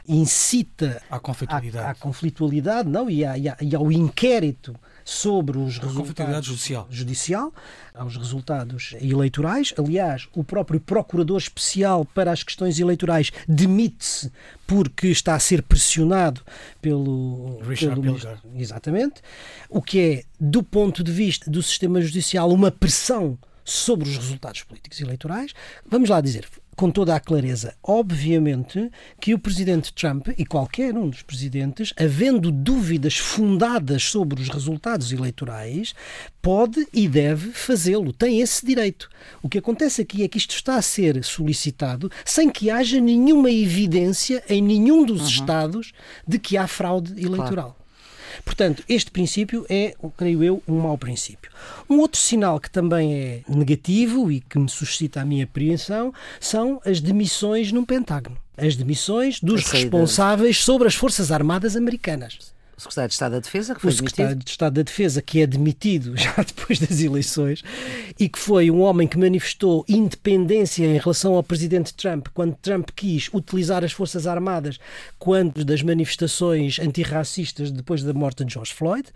[0.08, 1.86] incita À conflitualidade.
[1.86, 3.08] à, à conflitualidade não?
[3.10, 4.74] E, à- e à- e ao inquérito
[5.04, 6.88] sobre os resultados conflitualidade judicial.
[6.90, 7.54] judicial,
[7.94, 9.72] aos resultados eleitorais.
[9.78, 14.32] Aliás, o próprio procurador especial para as questões eleitorais demite-se
[14.66, 16.40] porque está a ser pressionado
[16.82, 18.38] pelo Richard pelo Pilger.
[18.56, 19.20] Exatamente.
[19.68, 24.62] O que é, do ponto de vista do sistema judicial, uma pressão sobre os resultados
[24.62, 25.52] políticos e eleitorais.
[25.84, 27.74] Vamos lá dizer, com toda a clareza.
[27.82, 34.48] Obviamente que o presidente Trump e qualquer um dos presidentes, havendo dúvidas fundadas sobre os
[34.48, 35.94] resultados eleitorais,
[36.40, 39.08] pode e deve fazê-lo, tem esse direito.
[39.42, 43.50] O que acontece aqui é que isto está a ser solicitado sem que haja nenhuma
[43.50, 45.28] evidência em nenhum dos uhum.
[45.28, 45.92] estados
[46.28, 47.72] de que há fraude eleitoral.
[47.72, 47.85] Claro.
[48.46, 51.50] Portanto, este princípio é, creio eu, um mau princípio.
[51.90, 56.80] Um outro sinal que também é negativo e que me suscita a minha apreensão são
[56.86, 58.38] as demissões no Pentágono.
[58.56, 63.74] As demissões dos responsáveis sobre as Forças Armadas Americanas o secretário de Estado da Defesa,
[63.74, 64.44] que foi o secretário demitido.
[64.44, 67.62] de Estado da Defesa, que é demitido já depois das eleições,
[68.18, 72.90] e que foi um homem que manifestou independência em relação ao presidente Trump, quando Trump
[72.94, 74.78] quis utilizar as Forças Armadas
[75.18, 79.08] quando das manifestações antirracistas depois da morte de George Floyd,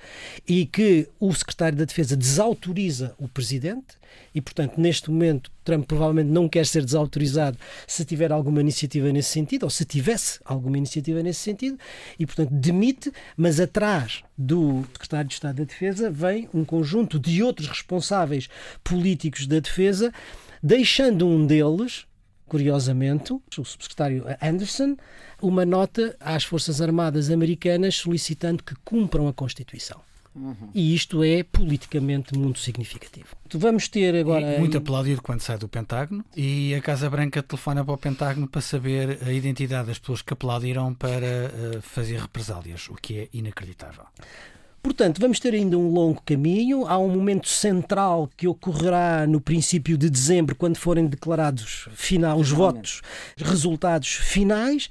[0.49, 4.01] e que o secretário da Defesa desautoriza o presidente
[4.35, 9.31] e, portanto, neste momento, Trump provavelmente não quer ser desautorizado se tiver alguma iniciativa nesse
[9.31, 11.79] sentido, ou se tivesse alguma iniciativa nesse sentido,
[12.19, 17.43] e, portanto, demite, mas atrás do secretário de Estado da Defesa vem um conjunto de
[17.43, 18.49] outros responsáveis
[18.83, 20.13] políticos da defesa,
[20.63, 22.07] deixando um deles,
[22.47, 24.97] curiosamente, o subsecretário Anderson,
[25.41, 30.01] uma nota às Forças Armadas americanas solicitando que cumpram a Constituição.
[30.35, 30.71] Uhum.
[30.73, 33.29] E isto é politicamente muito significativo.
[33.53, 34.57] Vamos ter agora.
[34.57, 38.47] E muito aplaudido quando sai do Pentágono e a Casa Branca telefona para o Pentágono
[38.47, 43.29] para saber a identidade das pessoas que aplaudiram para uh, fazer represálias, o que é
[43.33, 44.05] inacreditável.
[44.83, 46.87] Portanto, vamos ter ainda um longo caminho.
[46.87, 52.51] Há um momento central que ocorrerá no princípio de dezembro, quando forem declarados final, os
[52.51, 53.03] votos,
[53.37, 54.89] resultados finais.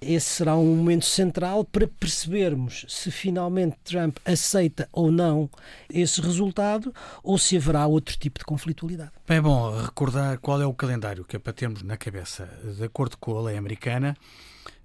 [0.00, 5.48] Esse será um momento central para percebermos se finalmente Trump aceita ou não
[5.88, 9.12] esse resultado ou se haverá outro tipo de conflitualidade.
[9.26, 12.48] Bem, bom, recordar qual é o calendário que é para termos na cabeça.
[12.76, 14.16] De acordo com a lei americana,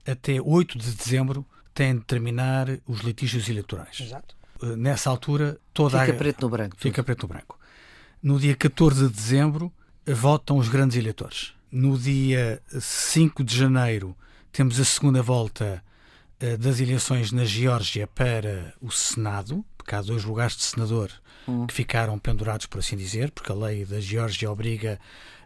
[0.05, 3.99] até 8 de dezembro têm de terminar os litígios eleitorais.
[3.99, 4.42] Exato.
[4.63, 6.15] Eh, nessa altura toda fica a...
[6.15, 6.75] preto no branco.
[6.77, 7.05] Fica tudo.
[7.05, 7.59] preto no branco.
[8.21, 9.71] No dia 14 de dezembro
[10.07, 11.53] votam os grandes eleitores.
[11.69, 14.15] No dia 5 de janeiro
[14.51, 15.83] temos a segunda volta
[16.41, 21.11] uh, das eleições na Geórgia para o Senado, porque há dois lugares de senador
[21.47, 21.67] hum.
[21.67, 24.99] que ficaram pendurados, por assim dizer, porque a lei da Geórgia obriga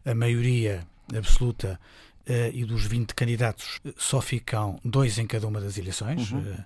[0.05, 1.79] a maioria absoluta
[2.29, 6.31] uh, e dos 20 candidatos só ficam dois em cada uma das eleições.
[6.31, 6.39] Uhum.
[6.39, 6.63] Uh,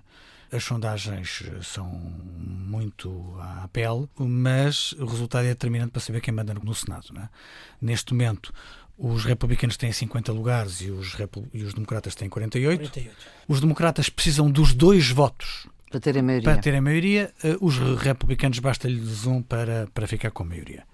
[0.52, 6.52] as sondagens são muito à pele, mas o resultado é determinante para saber quem manda
[6.54, 7.06] no Senado.
[7.18, 7.28] É?
[7.80, 8.52] Neste momento,
[8.98, 11.16] os republicanos têm 50 lugares e os,
[11.52, 12.78] e os democratas têm 48.
[12.78, 13.16] 48.
[13.48, 16.50] Os democratas precisam dos dois votos para terem a maioria.
[16.50, 20.84] Para terem a maioria, eh, os republicanos basta-lhes um para, para ficar com a maioria.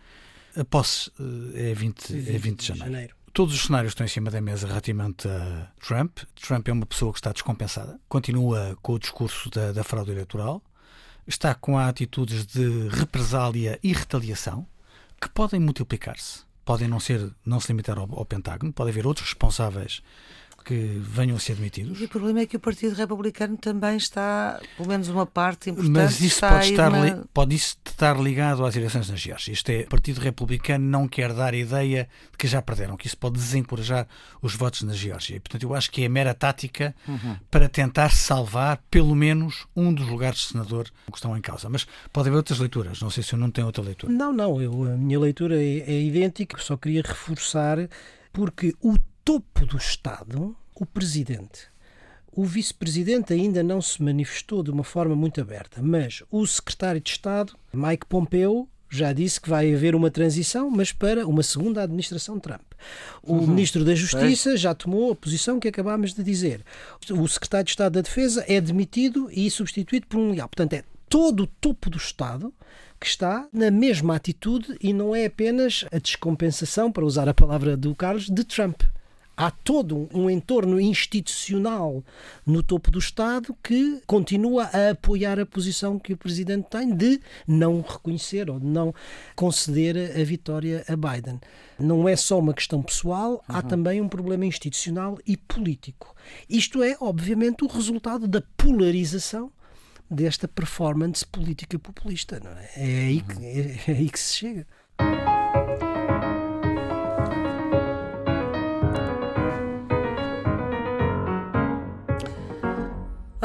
[0.57, 1.13] A posse
[1.55, 3.18] eh, é 20, é 20 de janeiro.
[3.33, 6.19] Todos os cenários estão em cima da mesa relativamente a Trump.
[6.35, 10.63] Trump é uma pessoa que está descompensada, continua com o discurso da, da fraude eleitoral,
[11.27, 14.67] está com atitudes de represália e retaliação
[15.21, 16.41] que podem multiplicar-se.
[16.65, 20.03] Podem não, ser, não se limitar ao, ao Pentágono, pode haver outros responsáveis
[20.69, 21.99] que venham a ser admitidos.
[21.99, 25.93] E o problema é que o Partido Republicano também está, pelo menos uma parte importante,
[25.93, 27.25] Mas isso pode estar, uma...
[27.33, 29.51] pode isso estar ligado às eleições na Geórgia.
[29.51, 33.07] Isto é, o Partido Republicano não quer dar a ideia de que já perderam, que
[33.07, 34.07] isso pode desencorajar
[34.43, 35.37] os votos na Geórgia.
[35.37, 37.37] E, portanto, eu acho que é mera tática uhum.
[37.51, 41.71] para tentar salvar pelo menos um dos lugares de senador que estão em causa.
[41.71, 43.01] Mas pode haver outras leituras.
[43.01, 44.13] Não sei se eu não tenho outra leitura.
[44.13, 44.61] Não, não.
[44.61, 46.59] Eu, a minha leitura é, é idêntica.
[46.61, 47.89] Só queria reforçar
[48.35, 51.69] porque o topo do Estado, o presidente.
[52.33, 57.11] O vice-presidente ainda não se manifestou de uma forma muito aberta, mas o secretário de
[57.11, 62.41] Estado, Mike Pompeo, já disse que vai haver uma transição, mas para uma segunda administração
[62.41, 62.63] Trump.
[63.23, 63.49] O uhum.
[63.49, 66.65] Ministro da Justiça já tomou a posição que acabámos de dizer.
[67.11, 70.49] O Secretário de Estado da Defesa é demitido e substituído por um leal.
[70.49, 72.51] Portanto, é todo o topo do Estado
[72.99, 77.77] que está na mesma atitude e não é apenas a descompensação, para usar a palavra
[77.77, 78.85] do Carlos, de Trump
[79.39, 82.03] há todo um entorno institucional
[82.45, 87.21] no topo do Estado que continua a apoiar a posição que o Presidente tem de
[87.47, 88.93] não reconhecer ou de não
[89.37, 91.41] conceder a vitória a Biden.
[91.79, 93.57] Não é só uma questão pessoal, uhum.
[93.57, 96.17] há também um problema institucional e político.
[96.51, 99.53] Isto é, obviamente, o resultado da polarização
[100.11, 102.41] desta performance política populista.
[102.41, 102.71] Não é?
[102.75, 104.67] É, aí que, é, é aí que se chega.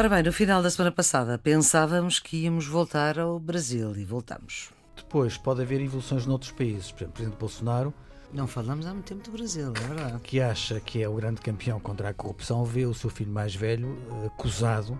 [0.03, 4.69] Ora bem, no final da semana passada pensávamos que íamos voltar ao Brasil e voltamos.
[4.97, 6.91] Depois pode haver evoluções noutros países.
[6.91, 7.93] Por exemplo, o Presidente Bolsonaro
[8.33, 10.19] Não falamos há muito tempo do Brasil, é verdade.
[10.21, 13.55] Que acha que é o grande campeão contra a corrupção, vê o seu filho mais
[13.55, 14.99] velho acusado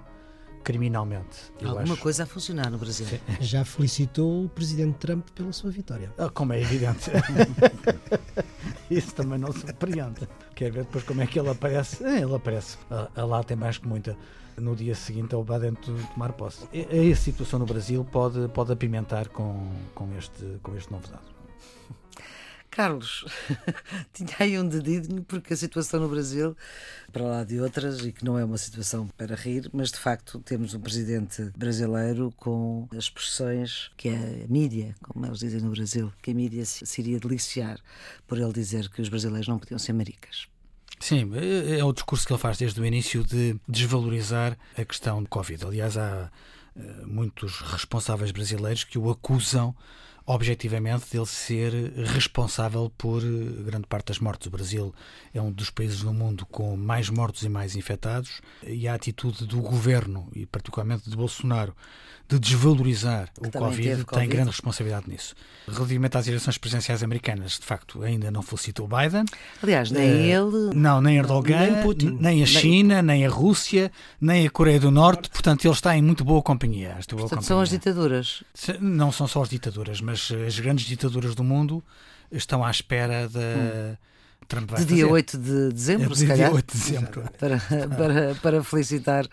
[0.63, 1.52] criminalmente.
[1.62, 1.98] Alguma acho.
[1.98, 3.06] coisa a funcionar no Brasil.
[3.06, 3.20] Sim.
[3.42, 6.13] Já felicitou o presidente Trump pela sua vitória.
[6.18, 7.12] Ah, como é evidente.
[8.89, 10.30] Isso também não surpreende.
[10.69, 12.04] Ver depois como é que ele aparece?
[12.04, 12.78] É, ele aparece.
[12.89, 14.17] A, lá tem mais que muita.
[14.56, 16.67] No dia seguinte ao Biden tomar posse.
[16.71, 21.34] E, a situação no Brasil pode, pode apimentar com, com, este, com este novo dado.
[22.76, 23.23] Carlos,
[24.12, 26.58] tinha aí um dedinho porque a situação no Brasil,
[27.12, 30.39] para lá de outras, e que não é uma situação para rir, mas de facto
[30.39, 36.32] temos um presidente brasileiro com expressões que a mídia, como eles dizem no Brasil, que
[36.32, 37.80] a mídia se iria deliciar
[38.26, 40.47] por ele dizer que os brasileiros não podiam ser maricas.
[41.04, 45.22] Sim, é, é o discurso que ele faz desde o início de desvalorizar a questão
[45.22, 45.66] do Covid.
[45.66, 46.32] Aliás, há
[46.78, 49.76] eh, muitos responsáveis brasileiros que o acusam
[50.26, 51.74] objetivamente dele ser
[52.06, 54.48] responsável por eh, grande parte das mortes.
[54.48, 54.96] O Brasil
[55.34, 59.46] é um dos países no mundo com mais mortos e mais infectados e a atitude
[59.46, 61.76] do governo e particularmente de Bolsonaro
[62.28, 65.36] de desvalorizar que o COVID, tem grande responsabilidade nisso.
[65.68, 69.26] Relativamente às eleições presidenciais americanas, de facto, ainda não felicitou Biden.
[69.62, 70.76] Aliás, nem uh, ele.
[70.76, 73.20] Não, nem Erdogan, nem, Putin, nem a China, nem...
[73.20, 73.26] nem...
[73.28, 75.30] a Rússia, nem a Coreia do Norte.
[75.30, 76.90] Portanto, ele está em muito boa companhia.
[76.90, 77.48] Boa portanto, companhia.
[77.48, 78.44] são as ditaduras.
[78.80, 81.84] Não são só as ditaduras, mas as grandes ditaduras do mundo
[82.32, 83.40] estão à espera da.
[83.40, 83.96] Hum
[84.46, 85.14] Trump vai de dia fazer.
[85.14, 86.50] 8 de dezembro, é, se calhar.
[86.50, 87.24] Dia 8 de dezembro.
[87.38, 87.60] Para,
[87.98, 89.28] para, para felicitar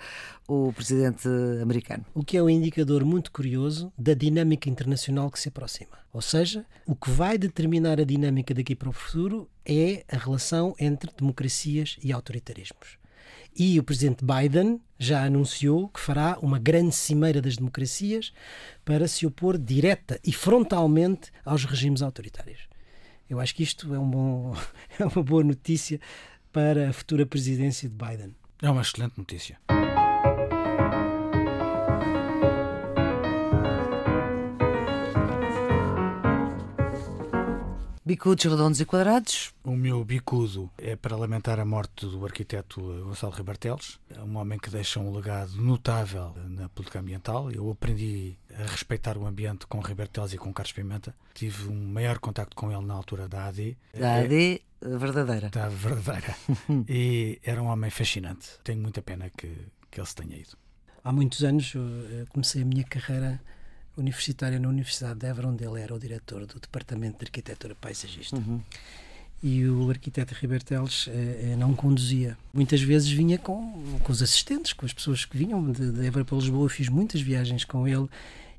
[0.48, 1.28] o presidente
[1.62, 2.04] americano.
[2.12, 5.98] O que é um indicador muito curioso da dinâmica internacional que se aproxima.
[6.12, 10.74] Ou seja, o que vai determinar a dinâmica daqui para o futuro é a relação
[10.78, 12.98] entre democracias e autoritarismos.
[13.56, 18.32] E o presidente Biden já anunciou que fará uma grande cimeira das democracias
[18.84, 22.69] para se opor direta e frontalmente aos regimes autoritários.
[23.30, 24.56] Eu acho que isto é, um bom,
[24.98, 26.00] é uma boa notícia
[26.52, 28.34] para a futura presidência de Biden.
[28.60, 29.56] É uma excelente notícia.
[38.04, 39.54] Bicudos redondos e quadrados.
[39.62, 44.68] O meu bicudo é para lamentar a morte do arquiteto Gonçalo Ribarteles, um homem que
[44.68, 47.52] deixa um legado notável na política ambiental.
[47.52, 51.14] Eu aprendi a respeitar o ambiente com Ribarteles e com Carlos Pimenta.
[51.34, 53.76] Tive um maior contacto com ele na altura da AD.
[53.92, 55.48] Da AD verdadeira.
[55.50, 56.34] Da verdadeira.
[56.88, 58.48] e era um homem fascinante.
[58.64, 59.54] Tenho muita pena que,
[59.90, 60.56] que ele se tenha ido.
[61.02, 63.40] Há muitos anos eu comecei a minha carreira
[63.96, 68.36] universitária na Universidade de Évora, onde ele era o diretor do Departamento de Arquitetura Paisagista.
[68.36, 68.62] Uhum.
[69.42, 72.36] E o arquiteto Riberteles eh, eh, não conduzia.
[72.52, 76.24] Muitas vezes vinha com, com os assistentes, com as pessoas que vinham de, de Évora
[76.24, 76.68] para Lisboa.
[76.68, 78.06] Fiz muitas viagens com ele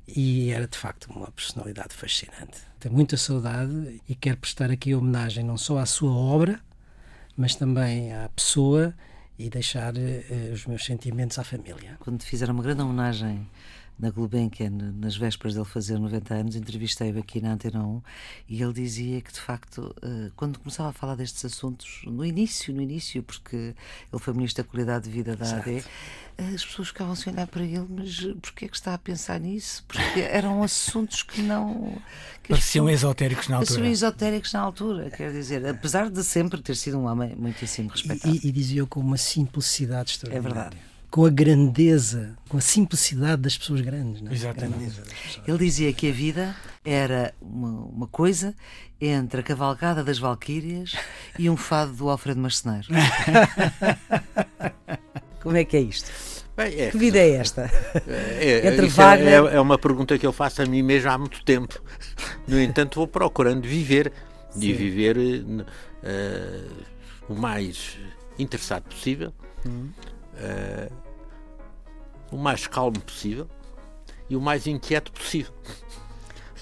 [0.08, 2.58] e era de facto uma personalidade fascinante.
[2.80, 6.60] Tenho muita saudade e quero prestar aqui homenagem não só à sua obra,
[7.36, 8.92] mas também à pessoa
[9.38, 11.96] e deixar eh, os meus sentimentos à família.
[12.00, 13.48] Quando fizeram uma grande homenagem
[13.98, 18.02] na Gulbenkian, nas vésperas dele fazer 90 anos, entrevistei-o aqui na Antena 1
[18.48, 22.74] e ele dizia que, de facto, eh, quando começava a falar destes assuntos, no início,
[22.74, 25.70] no início, porque ele foi Ministro da Qualidade de Vida da Exato.
[25.70, 25.84] AD,
[26.54, 29.84] as pessoas ficavam a olhar para ele, mas porquê é que está a pensar nisso?
[29.86, 31.96] Porque eram assuntos que não.
[32.42, 33.74] Que pareciam pessoas, esotéricos na altura.
[33.74, 38.34] Pareciam esotéricos na altura, quer dizer, apesar de sempre ter sido um homem muitíssimo respeitado.
[38.34, 40.48] E, e, e dizia com uma simplicidade extraordinária.
[40.48, 44.22] É verdade com a grandeza, com a simplicidade das pessoas grandes.
[44.22, 44.34] Não é?
[44.34, 45.02] Exatamente.
[45.46, 48.54] Ele dizia que a vida era uma, uma, coisa
[48.98, 50.96] entre a cavalgada das Valquírias
[51.38, 52.88] e um fado do Alfredo Marceneiro.
[55.42, 56.10] Como é que é isto?
[56.56, 57.70] Bem, é, que vida é esta?
[58.06, 59.22] É, é entre vaga...
[59.22, 61.78] é, é, uma pergunta que eu faço a mim mesmo há muito tempo.
[62.48, 64.10] No entanto, vou procurando viver
[64.48, 64.64] Sim.
[64.64, 66.84] e viver uh,
[67.28, 67.98] o mais
[68.38, 69.30] interessado possível.
[69.66, 69.90] Hum.
[70.34, 71.01] Uh,
[72.32, 73.48] o mais calmo possível
[74.28, 75.52] e o mais inquieto possível.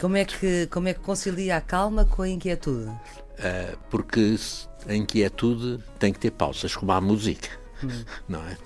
[0.01, 2.91] Como é que, como é que concilia a calma com a inquietude?
[2.91, 4.37] Uh, porque
[4.89, 7.49] a inquietude tem que ter pausas, como a música,
[7.85, 8.05] hum.
[8.29, 8.57] não é?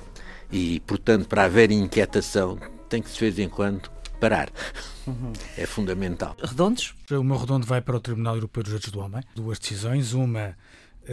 [0.51, 3.91] E, portanto, para haver inquietação, tem que de vez em quando
[4.21, 4.51] parar.
[5.07, 5.33] Uhum.
[5.59, 6.37] É fundamental.
[6.43, 6.95] Redondos?
[7.11, 9.23] O meu redondo vai para o Tribunal Europeu dos Direitos do Homem.
[9.35, 10.13] Duas decisões.
[10.13, 10.57] Uma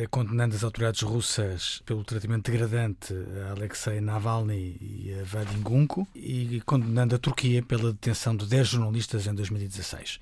[0.10, 3.14] condenando as autoridades russas pelo tratamento degradante
[3.48, 8.68] a Alexei Navalny e a Vadim Gunko e condenando a Turquia pela detenção de 10
[8.68, 10.20] jornalistas em 2016.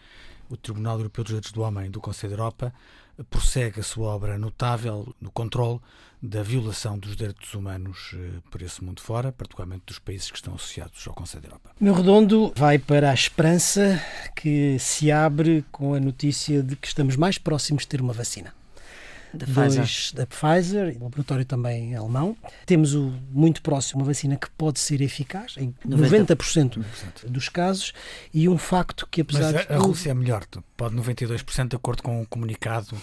[0.50, 2.74] O Tribunal Europeu dos Direitos do Homem do Conselho da Europa
[3.30, 5.80] prossegue a sua obra notável no controle
[6.22, 10.56] da violação dos direitos humanos eh, por esse mundo fora, particularmente dos países que estão
[10.56, 11.72] associados ao Conselho da Europa.
[11.80, 14.02] Meu redondo vai para a esperança
[14.36, 18.54] que se abre com a notícia de que estamos mais próximos de ter uma vacina.
[19.34, 20.16] Da Pfizer.
[20.16, 22.36] da Pfizer, laboratório também alemão.
[22.66, 26.84] Temos o muito próximo uma vacina que pode ser eficaz em 90%,
[27.26, 27.94] 90% dos casos
[28.34, 32.04] e um facto que apesar Mas a, a Rússia é melhor, pode 92% de acordo
[32.04, 32.98] com o um comunicado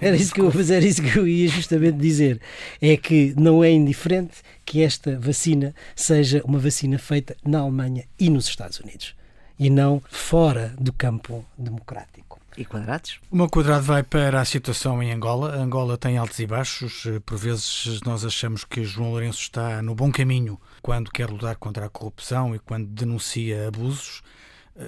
[0.00, 2.40] era isso, que eu, era isso que eu ia justamente dizer.
[2.80, 8.30] É que não é indiferente que esta vacina seja uma vacina feita na Alemanha e
[8.30, 9.14] nos Estados Unidos
[9.58, 12.23] e não fora do campo democrático.
[12.56, 13.18] E quadrados?
[13.30, 15.54] O meu quadrado vai para a situação em Angola.
[15.54, 17.04] A Angola tem altos e baixos.
[17.26, 21.86] Por vezes nós achamos que João Lourenço está no bom caminho quando quer lutar contra
[21.86, 24.22] a corrupção e quando denuncia abusos,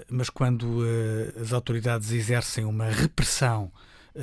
[0.08, 3.72] mas quando uh, as autoridades exercem uma repressão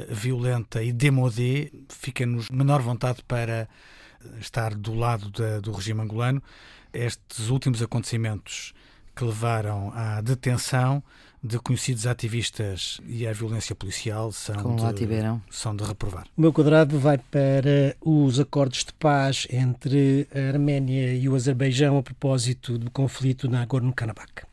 [0.10, 3.68] violenta e demodé, fica-nos menor vontade para
[4.40, 6.42] estar do lado da, do regime angolano.
[6.92, 8.74] Estes últimos acontecimentos
[9.16, 11.04] que levaram à detenção
[11.44, 15.14] de conhecidos ativistas e à violência policial são, de,
[15.50, 16.26] são de reprovar.
[16.38, 21.98] O meu quadrado vai para os acordos de paz entre a Arménia e o Azerbaijão
[21.98, 24.46] a propósito do conflito na Nagorno-Karabakh.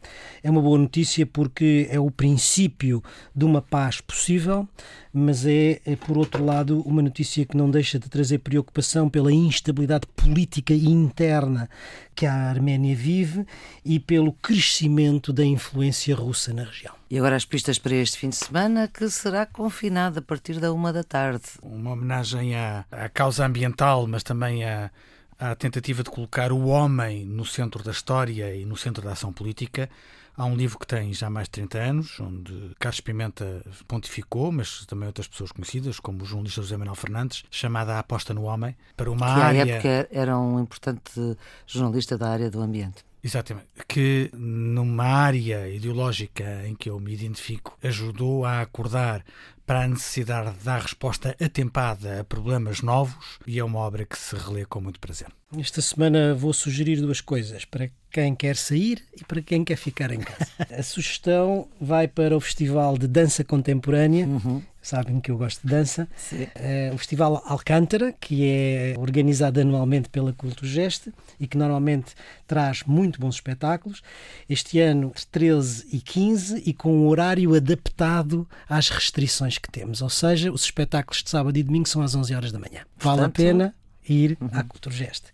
[0.42, 3.02] É uma boa notícia porque é o princípio
[3.36, 4.66] de uma paz possível,
[5.12, 9.32] mas é, é, por outro lado, uma notícia que não deixa de trazer preocupação pela
[9.32, 11.68] instabilidade política interna
[12.14, 13.46] que a Arménia vive
[13.84, 16.79] e pelo crescimento da influência russa na região.
[17.08, 20.72] E agora as pistas para este fim de semana, que será confinado a partir da
[20.72, 21.44] uma da tarde.
[21.62, 24.90] Uma homenagem à, à causa ambiental, mas também à,
[25.38, 29.32] à tentativa de colocar o homem no centro da história e no centro da ação
[29.32, 29.88] política.
[30.36, 34.86] Há um livro que tem já mais de 30 anos, onde Carlos Pimenta pontificou, mas
[34.86, 38.74] também outras pessoas conhecidas, como o jornalista José Manuel Fernandes, chamada A Aposta no Homem,
[38.96, 39.64] para uma que área...
[39.64, 43.04] Que época era um importante jornalista da área do ambiente.
[43.22, 43.68] Exatamente.
[43.86, 49.24] Que numa área ideológica em que eu me identifico, ajudou a acordar
[49.70, 54.18] para a necessidade de dar resposta atempada a problemas novos e é uma obra que
[54.18, 55.28] se relê com muito prazer.
[55.56, 60.10] Esta semana vou sugerir duas coisas para quem quer sair e para quem quer ficar
[60.10, 60.50] em casa.
[60.76, 64.26] a sugestão vai para o Festival de Dança Contemporânea.
[64.26, 64.60] Uhum.
[64.82, 66.08] Sabem que eu gosto de dança.
[66.54, 72.14] É, o Festival Alcântara, que é organizado anualmente pela Culturgeste e que normalmente
[72.46, 74.02] traz muito bons espetáculos.
[74.48, 80.02] Este ano, 13 e 15, e com um horário adaptado às restrições que temos.
[80.02, 82.84] Ou seja, os espetáculos de sábado e domingo são às 11 horas da manhã.
[82.96, 83.74] Vale Portanto, a pena
[84.12, 84.48] ir uhum.
[84.52, 85.32] à Culturgeste.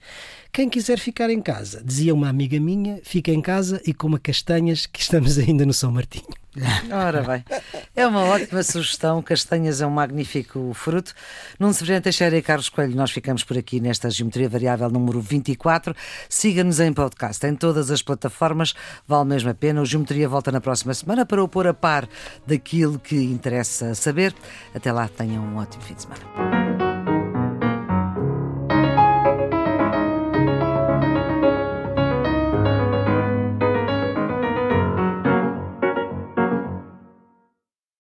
[0.53, 4.87] Quem quiser ficar em casa, dizia uma amiga minha, fica em casa e coma castanhas,
[4.87, 6.27] que estamos ainda no São Martinho.
[6.91, 7.45] Ora bem,
[7.95, 9.21] é uma ótima sugestão.
[9.21, 11.13] Castanhas é um magnífico fruto.
[11.61, 15.95] Nuno Severino Teixeira e Carlos Coelho, nós ficamos por aqui nesta Geometria Variável número 24.
[16.29, 18.75] Siga-nos em podcast, em todas as plataformas,
[19.07, 19.83] vale mesmo a pena.
[19.83, 22.09] O Geometria volta na próxima semana para o pôr a par
[22.47, 24.35] daquilo que interessa saber.
[24.75, 26.76] Até lá, tenham um ótimo fim de semana.